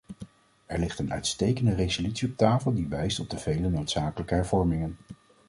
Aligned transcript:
Er 0.65 0.77
ligt 0.79 0.99
een 0.99 1.11
uitstekende 1.13 1.75
resolutie 1.75 2.29
op 2.29 2.37
tafel 2.37 2.73
die 2.73 2.87
wijst 2.87 3.19
op 3.19 3.29
de 3.29 3.37
vele 3.37 3.69
noodzakelijke 3.69 4.33
hervormingen. 4.33 4.97